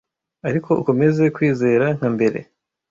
[0.47, 2.39] ariko ukomeze kwizera nka mbere